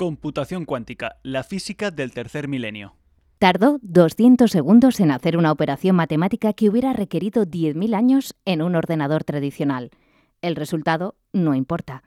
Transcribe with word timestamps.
Computación 0.00 0.64
cuántica, 0.64 1.16
la 1.22 1.42
física 1.42 1.90
del 1.90 2.12
tercer 2.12 2.48
milenio. 2.48 2.96
Tardó 3.38 3.78
200 3.82 4.50
segundos 4.50 4.98
en 4.98 5.10
hacer 5.10 5.36
una 5.36 5.52
operación 5.52 5.94
matemática 5.94 6.54
que 6.54 6.70
hubiera 6.70 6.94
requerido 6.94 7.44
10.000 7.44 7.94
años 7.94 8.34
en 8.46 8.62
un 8.62 8.76
ordenador 8.76 9.24
tradicional. 9.24 9.90
El 10.40 10.56
resultado 10.56 11.16
no 11.34 11.54
importa 11.54 12.02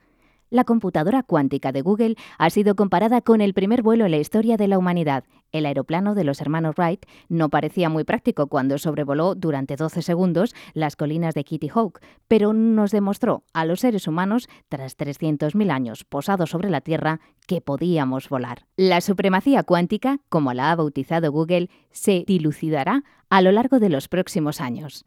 la 0.53 0.65
computadora 0.65 1.23
cuántica 1.23 1.71
de 1.71 1.81
Google 1.81 2.15
ha 2.37 2.49
sido 2.51 2.75
comparada 2.75 3.21
con 3.21 3.41
el 3.41 3.55
primer 3.55 3.81
vuelo 3.81 4.05
en 4.05 4.11
la 4.11 4.17
historia 4.17 4.55
de 4.55 4.67
la 4.67 4.77
humanidad. 4.77 5.23
El 5.51 5.65
aeroplano 5.65 6.13
de 6.13 6.23
los 6.23 6.41
hermanos 6.41 6.75
Wright 6.77 7.05
no 7.27 7.49
parecía 7.49 7.89
muy 7.89 8.03
práctico 8.03 8.47
cuando 8.47 8.77
sobrevoló 8.77 9.33
durante 9.33 9.75
12 9.75 10.03
segundos 10.03 10.53
las 10.73 10.95
colinas 10.95 11.33
de 11.33 11.43
Kitty 11.43 11.69
Hawk, 11.69 12.01
pero 12.27 12.53
nos 12.53 12.91
demostró 12.91 13.43
a 13.51 13.65
los 13.65 13.79
seres 13.79 14.07
humanos, 14.07 14.47
tras 14.69 14.95
300.000 14.95 15.71
años 15.71 16.03
posados 16.03 16.51
sobre 16.51 16.69
la 16.69 16.81
Tierra, 16.81 17.19
que 17.47 17.59
podíamos 17.59 18.29
volar. 18.29 18.67
La 18.77 19.01
supremacía 19.01 19.63
cuántica, 19.63 20.19
como 20.29 20.53
la 20.53 20.71
ha 20.71 20.75
bautizado 20.75 21.31
Google, 21.31 21.71
se 21.89 22.25
dilucidará 22.27 23.03
a 23.29 23.41
lo 23.41 23.51
largo 23.51 23.79
de 23.79 23.89
los 23.89 24.07
próximos 24.07 24.61
años 24.61 25.03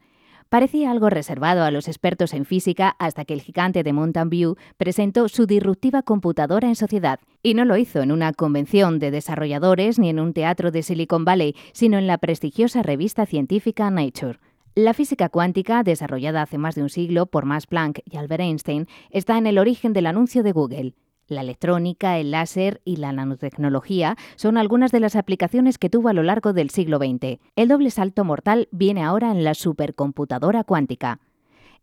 parecía 0.49 0.91
algo 0.91 1.09
reservado 1.09 1.63
a 1.63 1.71
los 1.71 1.87
expertos 1.87 2.33
en 2.33 2.45
física 2.45 2.95
hasta 2.99 3.25
que 3.25 3.33
el 3.33 3.41
gigante 3.41 3.83
de 3.83 3.93
Mountain 3.93 4.29
View 4.29 4.55
presentó 4.77 5.27
su 5.29 5.45
disruptiva 5.45 6.03
computadora 6.03 6.67
en 6.67 6.75
sociedad. 6.75 7.19
Y 7.43 7.53
no 7.53 7.65
lo 7.65 7.77
hizo 7.77 8.01
en 8.01 8.11
una 8.11 8.33
convención 8.33 8.99
de 8.99 9.11
desarrolladores 9.11 9.99
ni 9.99 10.09
en 10.09 10.19
un 10.19 10.33
teatro 10.33 10.71
de 10.71 10.83
Silicon 10.83 11.25
Valley, 11.25 11.55
sino 11.73 11.97
en 11.97 12.07
la 12.07 12.17
prestigiosa 12.17 12.83
revista 12.83 13.25
científica 13.25 13.89
Nature. 13.89 14.39
La 14.75 14.93
física 14.93 15.29
cuántica, 15.29 15.81
desarrollada 15.81 16.43
hace 16.43 16.59
más 16.59 16.75
de 16.75 16.83
un 16.83 16.89
siglo 16.89 17.25
por 17.25 17.45
Max 17.45 17.65
Planck 17.65 18.01
y 18.05 18.17
Albert 18.17 18.41
Einstein, 18.41 18.87
está 19.09 19.37
en 19.37 19.47
el 19.47 19.57
origen 19.57 19.91
del 19.91 20.05
anuncio 20.05 20.43
de 20.43 20.51
Google. 20.51 20.93
La 21.27 21.41
electrónica, 21.41 22.17
el 22.17 22.31
láser 22.31 22.79
y 22.85 22.95
la 22.97 23.11
nanotecnología 23.11 24.15
son 24.37 24.57
algunas 24.57 24.91
de 24.91 25.01
las 25.01 25.17
aplicaciones 25.17 25.77
que 25.77 25.89
tuvo 25.89 26.07
a 26.07 26.13
lo 26.13 26.23
largo 26.23 26.53
del 26.53 26.69
siglo 26.69 26.99
XX. 26.99 27.39
El 27.57 27.67
doble 27.67 27.91
salto 27.91 28.23
mortal 28.23 28.69
viene 28.71 29.03
ahora 29.03 29.31
en 29.31 29.43
la 29.43 29.53
supercomputadora 29.53 30.63
cuántica. 30.63 31.19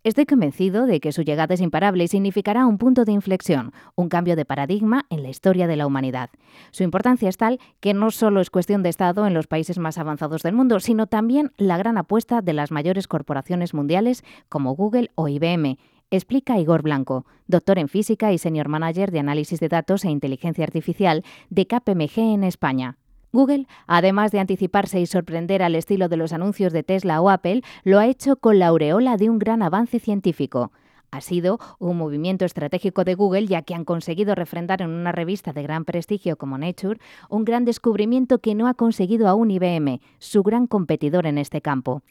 Estoy 0.02 0.26
convencido 0.26 0.86
de 0.86 1.00
que 1.00 1.12
su 1.12 1.22
llegada 1.22 1.54
es 1.54 1.62
imparable 1.62 2.04
y 2.04 2.08
significará 2.08 2.66
un 2.66 2.76
punto 2.76 3.06
de 3.06 3.12
inflexión, 3.12 3.72
un 3.94 4.10
cambio 4.10 4.36
de 4.36 4.44
paradigma 4.44 5.06
en 5.08 5.22
la 5.22 5.30
historia 5.30 5.66
de 5.66 5.76
la 5.76 5.86
humanidad. 5.86 6.28
Su 6.72 6.82
importancia 6.82 7.28
es 7.28 7.38
tal 7.38 7.58
que 7.80 7.94
no 7.94 8.10
solo 8.10 8.42
es 8.42 8.50
cuestión 8.50 8.82
de 8.82 8.90
Estado 8.90 9.26
en 9.26 9.32
los 9.32 9.46
países 9.46 9.78
más 9.78 9.96
avanzados 9.96 10.42
del 10.42 10.54
mundo, 10.54 10.78
sino 10.80 11.06
también 11.06 11.52
la 11.56 11.78
gran 11.78 11.96
apuesta 11.96 12.42
de 12.42 12.52
las 12.52 12.70
mayores 12.70 13.08
corporaciones 13.08 13.72
mundiales 13.72 14.24
como 14.50 14.74
Google 14.74 15.10
o 15.14 15.28
IBM, 15.28 15.78
explica 16.16 16.58
Igor 16.58 16.82
Blanco, 16.82 17.26
doctor 17.46 17.78
en 17.78 17.88
física 17.88 18.32
y 18.32 18.38
senior 18.38 18.68
manager 18.68 19.10
de 19.10 19.20
análisis 19.20 19.60
de 19.60 19.68
datos 19.68 20.04
e 20.04 20.10
inteligencia 20.10 20.64
artificial 20.64 21.24
de 21.50 21.66
KPMG 21.66 22.18
en 22.18 22.44
España. 22.44 22.96
Google, 23.32 23.66
además 23.86 24.30
de 24.30 24.38
anticiparse 24.38 25.00
y 25.00 25.06
sorprender 25.06 25.62
al 25.62 25.74
estilo 25.74 26.08
de 26.08 26.16
los 26.16 26.32
anuncios 26.32 26.72
de 26.72 26.84
Tesla 26.84 27.20
o 27.20 27.30
Apple, 27.30 27.62
lo 27.82 27.98
ha 27.98 28.06
hecho 28.06 28.36
con 28.36 28.60
la 28.60 28.68
aureola 28.68 29.16
de 29.16 29.28
un 29.28 29.40
gran 29.40 29.60
avance 29.62 29.98
científico. 29.98 30.70
Ha 31.10 31.20
sido 31.20 31.58
un 31.78 31.96
movimiento 31.96 32.44
estratégico 32.44 33.04
de 33.04 33.14
Google 33.14 33.46
ya 33.46 33.62
que 33.62 33.74
han 33.74 33.84
conseguido 33.84 34.34
refrendar 34.34 34.82
en 34.82 34.90
una 34.90 35.12
revista 35.12 35.52
de 35.52 35.62
gran 35.62 35.84
prestigio 35.84 36.36
como 36.36 36.58
Nature 36.58 37.00
un 37.28 37.44
gran 37.44 37.64
descubrimiento 37.64 38.38
que 38.38 38.54
no 38.54 38.68
ha 38.68 38.74
conseguido 38.74 39.28
aún 39.28 39.50
IBM, 39.50 40.00
su 40.18 40.42
gran 40.42 40.66
competidor 40.66 41.26
en 41.26 41.38
este 41.38 41.60
campo 41.60 42.02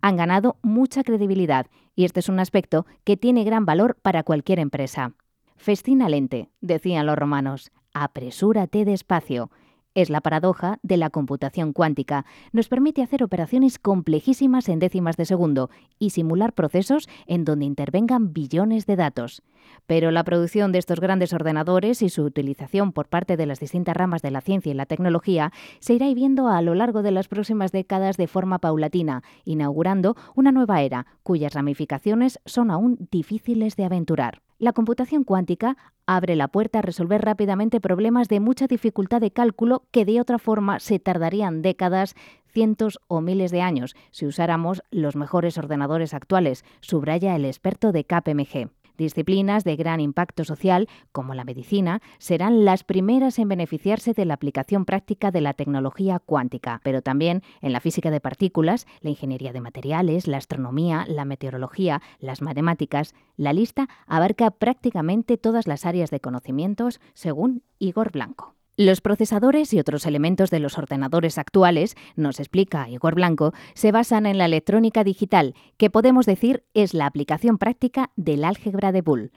han 0.00 0.16
ganado 0.16 0.56
mucha 0.62 1.02
credibilidad 1.02 1.66
y 1.94 2.04
este 2.04 2.20
es 2.20 2.28
un 2.28 2.40
aspecto 2.40 2.86
que 3.04 3.16
tiene 3.16 3.44
gran 3.44 3.66
valor 3.66 3.96
para 4.02 4.22
cualquier 4.22 4.58
empresa. 4.58 5.14
Festina 5.56 6.08
lente, 6.08 6.50
decían 6.60 7.06
los 7.06 7.16
romanos, 7.16 7.72
apresúrate 7.92 8.84
despacio 8.84 9.50
es 9.94 10.10
la 10.10 10.20
paradoja 10.20 10.78
de 10.82 10.96
la 10.96 11.10
computación 11.10 11.72
cuántica. 11.72 12.24
Nos 12.52 12.68
permite 12.68 13.02
hacer 13.02 13.22
operaciones 13.22 13.78
complejísimas 13.78 14.68
en 14.68 14.78
décimas 14.78 15.16
de 15.16 15.24
segundo 15.24 15.70
y 15.98 16.10
simular 16.10 16.52
procesos 16.52 17.08
en 17.26 17.44
donde 17.44 17.64
intervengan 17.64 18.32
billones 18.32 18.86
de 18.86 18.96
datos. 18.96 19.42
Pero 19.86 20.10
la 20.10 20.24
producción 20.24 20.72
de 20.72 20.78
estos 20.78 21.00
grandes 21.00 21.32
ordenadores 21.32 22.02
y 22.02 22.08
su 22.08 22.22
utilización 22.22 22.92
por 22.92 23.08
parte 23.08 23.36
de 23.36 23.46
las 23.46 23.60
distintas 23.60 23.96
ramas 23.96 24.22
de 24.22 24.30
la 24.30 24.40
ciencia 24.40 24.70
y 24.70 24.74
la 24.74 24.86
tecnología 24.86 25.52
se 25.80 25.94
irá 25.94 26.12
viendo 26.14 26.48
a 26.48 26.62
lo 26.62 26.74
largo 26.74 27.02
de 27.02 27.10
las 27.10 27.28
próximas 27.28 27.72
décadas 27.72 28.16
de 28.16 28.26
forma 28.26 28.58
paulatina, 28.58 29.22
inaugurando 29.44 30.16
una 30.34 30.52
nueva 30.52 30.82
era 30.82 31.06
cuyas 31.22 31.54
ramificaciones 31.54 32.40
son 32.44 32.70
aún 32.70 33.08
difíciles 33.10 33.76
de 33.76 33.84
aventurar. 33.84 34.42
La 34.60 34.72
computación 34.72 35.22
cuántica 35.22 35.76
abre 36.04 36.34
la 36.34 36.48
puerta 36.48 36.80
a 36.80 36.82
resolver 36.82 37.22
rápidamente 37.22 37.80
problemas 37.80 38.28
de 38.28 38.40
mucha 38.40 38.66
dificultad 38.66 39.20
de 39.20 39.30
cálculo 39.30 39.84
que 39.92 40.04
de 40.04 40.20
otra 40.20 40.40
forma 40.40 40.80
se 40.80 40.98
tardarían 40.98 41.62
décadas, 41.62 42.16
cientos 42.48 42.98
o 43.06 43.20
miles 43.20 43.52
de 43.52 43.62
años 43.62 43.94
si 44.10 44.26
usáramos 44.26 44.82
los 44.90 45.14
mejores 45.14 45.58
ordenadores 45.58 46.12
actuales, 46.12 46.64
subraya 46.80 47.36
el 47.36 47.44
experto 47.44 47.92
de 47.92 48.04
KPMG. 48.04 48.70
Disciplinas 48.98 49.62
de 49.62 49.76
gran 49.76 50.00
impacto 50.00 50.44
social, 50.44 50.88
como 51.12 51.32
la 51.32 51.44
medicina, 51.44 52.02
serán 52.18 52.64
las 52.64 52.82
primeras 52.82 53.38
en 53.38 53.48
beneficiarse 53.48 54.12
de 54.12 54.24
la 54.24 54.34
aplicación 54.34 54.84
práctica 54.84 55.30
de 55.30 55.40
la 55.40 55.54
tecnología 55.54 56.18
cuántica, 56.18 56.80
pero 56.82 57.00
también 57.00 57.42
en 57.62 57.72
la 57.72 57.80
física 57.80 58.10
de 58.10 58.20
partículas, 58.20 58.86
la 59.00 59.10
ingeniería 59.10 59.52
de 59.52 59.60
materiales, 59.60 60.26
la 60.26 60.36
astronomía, 60.36 61.06
la 61.08 61.24
meteorología, 61.24 62.02
las 62.18 62.42
matemáticas. 62.42 63.14
La 63.36 63.52
lista 63.52 63.88
abarca 64.08 64.50
prácticamente 64.50 65.36
todas 65.36 65.68
las 65.68 65.86
áreas 65.86 66.10
de 66.10 66.18
conocimientos, 66.18 67.00
según 67.14 67.62
Igor 67.78 68.10
Blanco. 68.10 68.57
Los 68.80 69.00
procesadores 69.00 69.74
y 69.74 69.80
otros 69.80 70.06
elementos 70.06 70.50
de 70.50 70.60
los 70.60 70.78
ordenadores 70.78 71.36
actuales, 71.36 71.96
nos 72.14 72.38
explica 72.38 72.88
Igor 72.88 73.16
Blanco, 73.16 73.52
se 73.74 73.90
basan 73.90 74.24
en 74.24 74.38
la 74.38 74.44
electrónica 74.44 75.02
digital, 75.02 75.56
que 75.78 75.90
podemos 75.90 76.26
decir 76.26 76.62
es 76.74 76.94
la 76.94 77.06
aplicación 77.06 77.58
práctica 77.58 78.12
del 78.14 78.44
álgebra 78.44 78.92
de 78.92 79.02
Boole. 79.02 79.32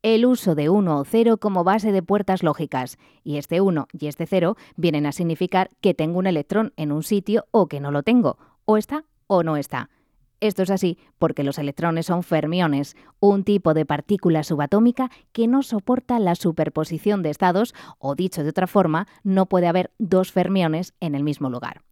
El 0.00 0.24
uso 0.24 0.54
de 0.54 0.70
1 0.70 0.98
o 0.98 1.04
0 1.04 1.36
como 1.36 1.62
base 1.62 1.92
de 1.92 2.02
puertas 2.02 2.42
lógicas, 2.42 2.96
y 3.22 3.36
este 3.36 3.60
1 3.60 3.86
y 3.92 4.06
este 4.06 4.24
0 4.24 4.56
vienen 4.76 5.04
a 5.04 5.12
significar 5.12 5.68
que 5.82 5.92
tengo 5.92 6.18
un 6.18 6.26
electrón 6.26 6.72
en 6.78 6.90
un 6.90 7.02
sitio 7.02 7.44
o 7.50 7.66
que 7.66 7.80
no 7.80 7.90
lo 7.90 8.02
tengo, 8.02 8.38
o 8.64 8.78
está 8.78 9.04
o 9.26 9.42
no 9.42 9.58
está. 9.58 9.90
Esto 10.40 10.62
es 10.62 10.70
así 10.70 10.98
porque 11.18 11.44
los 11.44 11.58
electrones 11.58 12.06
son 12.06 12.22
fermiones, 12.22 12.94
un 13.20 13.42
tipo 13.42 13.72
de 13.72 13.86
partícula 13.86 14.42
subatómica 14.42 15.10
que 15.32 15.46
no 15.46 15.62
soporta 15.62 16.18
la 16.18 16.34
superposición 16.34 17.22
de 17.22 17.30
estados, 17.30 17.74
o 17.98 18.14
dicho 18.14 18.42
de 18.42 18.50
otra 18.50 18.66
forma, 18.66 19.06
no 19.24 19.46
puede 19.46 19.66
haber 19.66 19.92
dos 19.98 20.32
fermiones 20.32 20.94
en 21.00 21.14
el 21.14 21.24
mismo 21.24 21.48
lugar. 21.48 21.82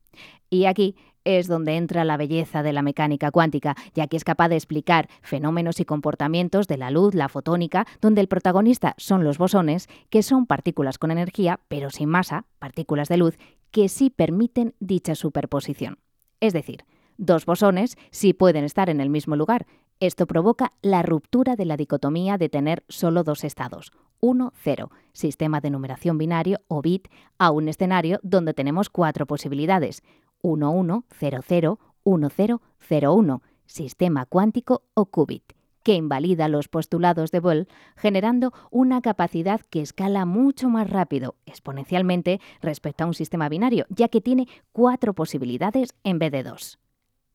Y 0.51 0.67
aquí 0.67 0.95
es 1.25 1.49
donde 1.49 1.77
entra 1.77 2.05
la 2.05 2.19
belleza 2.19 2.63
de 2.63 2.75
la 2.75 2.83
mecánica 2.83 3.31
cuántica, 3.31 3.75
ya 3.95 4.07
que 4.07 4.17
es 4.19 4.25
capaz 4.25 4.49
de 4.49 4.57
explicar 4.57 5.09
fenómenos 5.23 5.81
y 5.81 5.87
comportamientos 5.87 6.69
de 6.69 6.77
la 6.77 6.91
luz, 6.91 7.15
la 7.15 7.31
fotónica, 7.31 7.87
donde 8.03 8.21
el 8.21 8.29
protagonista 8.29 8.95
son 8.99 9.25
los 9.25 9.39
bosones, 9.39 9.89
que 10.11 10.23
son 10.23 10.47
partículas 10.47 10.99
con 10.99 11.11
energía, 11.11 11.61
pero 11.69 11.89
sin 11.89 12.11
masa, 12.11 12.45
partículas 12.59 13.09
de 13.09 13.17
luz, 13.17 13.39
que 13.71 13.89
sí 13.89 14.11
permiten 14.11 14.75
dicha 14.81 15.15
superposición. 15.15 15.99
Es 16.41 16.53
decir, 16.53 16.85
Dos 17.17 17.47
bosones 17.47 17.97
sí 18.11 18.33
pueden 18.33 18.65
estar 18.65 18.91
en 18.91 19.01
el 19.01 19.09
mismo 19.09 19.37
lugar. 19.37 19.67
Esto 20.01 20.27
provoca 20.27 20.73
la 20.83 21.03
ruptura 21.03 21.55
de 21.55 21.65
la 21.65 21.77
dicotomía 21.77 22.39
de 22.39 22.49
tener 22.49 22.83
solo 22.89 23.23
dos 23.23 23.45
estados, 23.45 23.93
1, 24.21 24.53
0, 24.57 24.91
sistema 25.13 25.61
de 25.61 25.71
numeración 25.71 26.19
binario 26.19 26.61
o 26.67 26.83
bit, 26.83 27.09
a 27.39 27.51
un 27.51 27.69
escenario 27.69 28.19
donde 28.23 28.55
tenemos 28.55 28.91
cuatro 28.91 29.27
posibilidades, 29.27 30.03
1, 30.43 30.71
1, 30.71 31.05
0, 31.09 31.41
0, 31.47 31.79
1, 32.03 32.29
0, 32.31 32.63
0, 32.81 33.15
1, 33.15 33.43
sistema 33.67 34.27
cuántico 34.27 34.83
o 34.95 35.07
qubit 35.07 35.53
que 35.85 35.95
invalida 35.95 36.49
los 36.49 36.69
postulados 36.69 37.31
de 37.31 37.41
Boole, 37.41 37.69
generando 37.95 38.53
una 38.71 39.03
capacidad 39.03 39.61
que 39.61 39.83
escala 39.83 40.25
mucho 40.25 40.71
más 40.71 40.89
rápido, 40.89 41.37
exponencialmente, 41.45 42.41
respecto 42.63 43.05
a 43.05 43.07
un 43.07 43.13
sistema 43.15 43.51
binario, 43.51 43.85
ya 43.91 44.09
que 44.09 44.23
tiene 44.23 44.49
cuatro 44.73 45.13
posibilidades 45.13 45.95
en 46.03 46.19
vez 46.19 46.33
de 46.33 46.43
dos. 46.43 46.79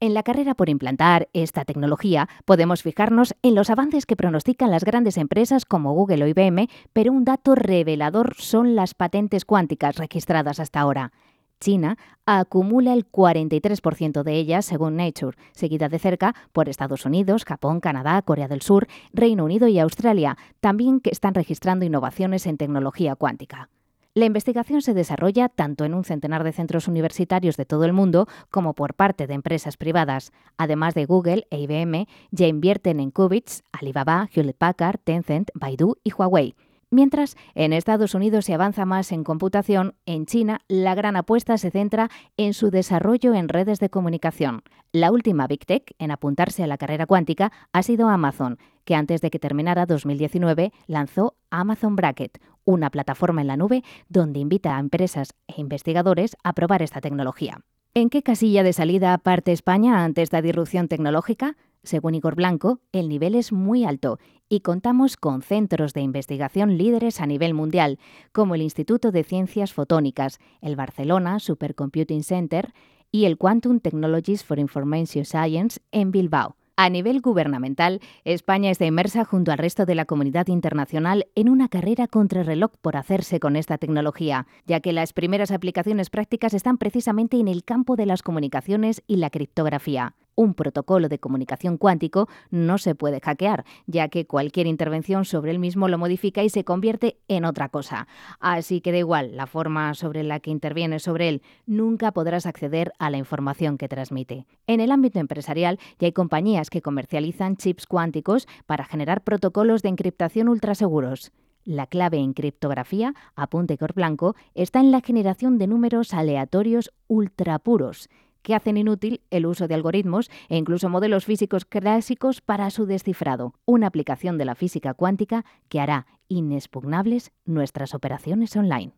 En 0.02 0.14
la 0.14 0.24
carrera 0.24 0.56
por 0.56 0.70
implantar 0.70 1.28
esta 1.34 1.66
tecnología 1.66 2.30
podemos 2.46 2.84
fijarnos 2.84 3.36
en 3.42 3.54
los 3.54 3.70
avances 3.70 4.06
que 4.06 4.16
pronostican 4.16 4.72
las 4.72 4.86
grandes 4.86 5.18
empresas 5.18 5.66
como 5.66 5.94
Google 5.94 6.24
o 6.24 6.28
IBM, 6.28 6.70
pero 6.94 7.12
un 7.12 7.26
dato 7.26 7.54
revelador 7.54 8.36
son 8.38 8.76
las 8.76 8.94
patentes 8.94 9.44
cuánticas 9.44 9.98
registradas 9.98 10.62
hasta 10.62 10.80
ahora. 10.80 11.12
China 11.60 11.98
acumula 12.26 12.94
el 12.94 13.12
43% 13.12 14.24
de 14.24 14.36
ellas, 14.36 14.66
según 14.66 14.96
Nature, 14.96 15.38
seguida 15.52 15.90
de 15.90 16.00
cerca 16.00 16.34
por 16.54 16.70
Estados 16.70 17.06
Unidos, 17.06 17.44
Japón, 17.44 17.82
Canadá, 17.82 18.22
Corea 18.22 18.48
del 18.48 18.62
Sur, 18.62 18.88
Reino 19.12 19.44
Unido 19.44 19.68
y 19.68 19.80
Australia, 19.80 20.38
también 20.62 21.02
que 21.02 21.10
están 21.10 21.34
registrando 21.34 21.84
innovaciones 21.84 22.48
en 22.48 22.56
tecnología 22.56 23.18
cuántica. 23.18 23.68
La 24.16 24.26
investigación 24.26 24.82
se 24.82 24.96
desarrolla 24.96 25.50
tanto 25.50 25.86
en 25.86 25.94
un 25.94 26.04
centenar 26.04 26.44
de 26.44 26.52
centros 26.52 26.88
universitarios 26.88 27.58
de 27.58 27.66
todo 27.66 27.86
el 27.86 27.94
mundo 27.94 28.28
como 28.50 28.74
por 28.74 28.96
parte 28.96 29.28
de 29.28 29.36
empresas 29.36 29.78
privadas. 29.78 30.32
Además 30.58 30.96
de 30.96 31.06
Google 31.06 31.46
e 31.52 31.60
IBM, 31.60 32.08
ya 32.32 32.48
invierten 32.48 33.00
en 33.00 33.12
Qubits, 33.12 33.64
Alibaba, 33.72 34.28
Hewlett 34.34 34.58
Packard, 34.58 35.00
Tencent, 35.04 35.52
Baidu 35.54 35.98
y 36.04 36.12
Huawei. 36.12 36.56
Mientras, 36.92 37.38
en 37.54 37.72
Estados 37.72 38.16
Unidos 38.16 38.46
se 38.46 38.56
avanza 38.56 38.84
más 38.84 39.12
en 39.12 39.24
computación, 39.24 39.94
en 40.08 40.26
China 40.26 40.62
la 40.68 40.96
gran 40.96 41.16
apuesta 41.16 41.56
se 41.60 41.70
centra 41.70 42.10
en 42.36 42.56
su 42.56 42.72
desarrollo 42.72 43.36
en 43.36 43.48
redes 43.48 43.80
de 43.80 43.92
comunicación. 43.92 44.64
La 44.92 45.12
última 45.12 45.46
Big 45.46 45.68
Tech 45.68 45.94
en 46.00 46.10
apuntarse 46.10 46.64
a 46.64 46.68
la 46.68 46.80
carrera 46.80 47.06
cuántica 47.06 47.52
ha 47.74 47.84
sido 47.84 48.10
Amazon, 48.10 48.58
que 48.86 48.96
antes 48.96 49.22
de 49.22 49.30
que 49.30 49.38
terminara 49.38 49.86
2019 49.86 50.74
lanzó 50.88 51.36
Amazon 51.52 51.96
Bracket, 51.96 52.40
una 52.70 52.90
plataforma 52.90 53.42
en 53.42 53.48
la 53.48 53.58
nube 53.58 53.84
donde 54.08 54.40
invita 54.40 54.76
a 54.76 54.80
empresas 54.80 55.34
e 55.48 55.60
investigadores 55.60 56.38
a 56.44 56.54
probar 56.54 56.82
esta 56.82 57.02
tecnología. 57.02 57.62
¿En 57.96 58.10
qué 58.10 58.22
casilla 58.22 58.64
de 58.64 58.74
salida 58.74 59.18
parte 59.18 59.52
España 59.52 60.04
ante 60.04 60.22
esta 60.22 60.42
disrupción 60.42 60.88
tecnológica? 60.88 61.58
Según 61.82 62.14
Igor 62.14 62.36
Blanco, 62.36 62.82
el 62.92 63.10
nivel 63.10 63.34
es 63.36 63.52
muy 63.52 63.86
alto 63.86 64.20
y 64.48 64.60
contamos 64.60 65.18
con 65.18 65.42
centros 65.42 65.94
de 65.94 66.02
investigación 66.02 66.78
líderes 66.78 67.22
a 67.22 67.26
nivel 67.26 67.54
mundial, 67.54 67.98
como 68.32 68.54
el 68.54 68.62
Instituto 68.62 69.12
de 69.12 69.24
Ciencias 69.24 69.74
Fotónicas, 69.74 70.40
el 70.62 70.76
Barcelona 70.76 71.40
Supercomputing 71.40 72.24
Center 72.24 72.74
y 73.12 73.26
el 73.26 73.38
Quantum 73.38 73.80
Technologies 73.80 74.44
for 74.44 74.60
Information 74.60 75.26
Science 75.26 75.80
en 75.92 76.12
Bilbao. 76.12 76.56
A 76.82 76.90
nivel 76.90 77.20
gubernamental, 77.20 78.00
España 78.24 78.72
está 78.72 78.86
inmersa 78.86 79.26
junto 79.26 79.52
al 79.52 79.58
resto 79.58 79.86
de 79.86 79.96
la 79.96 80.06
comunidad 80.06 80.48
internacional 80.48 81.28
en 81.36 81.50
una 81.50 81.68
carrera 81.68 82.08
contra 82.08 82.42
reloj 82.42 82.72
por 82.82 82.96
hacerse 82.96 83.42
con 83.42 83.58
esta 83.58 83.78
tecnología, 83.78 84.48
ya 84.66 84.80
que 84.80 84.94
las 84.94 85.12
primeras 85.12 85.52
aplicaciones 85.52 86.10
prácticas 86.10 86.54
están 86.54 86.78
precisamente 86.78 87.38
en 87.38 87.50
el 87.50 87.66
campo 87.66 87.98
de 87.98 88.06
las 88.06 88.24
comunicaciones 88.24 89.04
y 89.08 89.18
la 89.18 89.30
criptografía 89.30 90.16
un 90.40 90.54
protocolo 90.54 91.10
de 91.10 91.20
comunicación 91.20 91.78
cuántico 91.78 92.30
no 92.50 92.78
se 92.78 92.96
puede 92.96 93.20
hackear, 93.20 93.66
ya 93.88 94.08
que 94.08 94.26
cualquier 94.26 94.68
intervención 94.68 95.26
sobre 95.26 95.52
el 95.52 95.60
mismo 95.60 95.90
lo 95.90 95.98
modifica 95.98 96.44
y 96.44 96.50
se 96.50 96.64
convierte 96.64 97.18
en 97.28 97.44
otra 97.44 97.68
cosa. 97.68 98.08
Así 98.40 98.80
que 98.80 98.94
da 98.94 99.00
igual 99.00 99.36
la 99.36 99.48
forma 99.48 99.94
sobre 99.96 100.24
la 100.24 100.40
que 100.40 100.50
interviene 100.50 101.00
sobre 101.00 101.28
él, 101.28 101.42
nunca 101.66 102.14
podrás 102.14 102.46
acceder 102.46 102.94
a 103.00 103.10
la 103.10 103.18
información 103.18 103.78
que 103.78 103.90
transmite. 103.90 104.46
En 104.66 104.80
el 104.80 104.94
ámbito 104.94 105.20
empresarial 105.20 105.78
ya 106.00 106.06
hay 106.06 106.14
compañías 106.14 106.70
que 106.70 106.82
comercializan 106.82 107.58
chips 107.58 107.86
cuánticos 107.86 108.48
para 108.66 108.86
generar 108.86 109.26
protocolos 109.26 109.82
de 109.82 109.90
encriptación 109.90 110.48
ultraseguros. 110.48 111.34
La 111.66 111.86
clave 111.86 112.18
en 112.18 112.32
criptografía, 112.32 113.14
apunte 113.36 113.78
cor 113.78 113.94
blanco, 113.94 114.38
está 114.56 114.80
en 114.80 114.92
la 114.92 115.02
generación 115.02 115.58
de 115.58 115.68
números 115.68 116.14
aleatorios 116.14 116.94
ultrapuros 117.08 118.10
que 118.42 118.56
hacen 118.56 118.78
inútil 118.78 119.22
el 119.30 119.46
uso 119.46 119.68
de 119.68 119.76
algoritmos 119.76 120.30
e 120.48 120.58
incluso 120.58 120.90
modelos 120.90 121.26
físicos 121.26 121.66
clásicos 121.66 122.42
para 122.42 122.70
su 122.70 122.86
descifrado, 122.86 123.54
una 123.66 123.88
aplicación 123.88 124.38
de 124.38 124.46
la 124.46 124.56
física 124.56 124.94
cuántica 124.94 125.46
que 125.68 125.80
hará 125.80 126.08
inexpugnables 126.28 127.32
nuestras 127.46 127.94
operaciones 127.94 128.56
online. 128.56 128.88